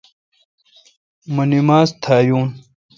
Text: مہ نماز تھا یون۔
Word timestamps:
مہ 1.35 1.43
نماز 1.51 1.87
تھا 2.01 2.15
یون۔ 2.27 2.45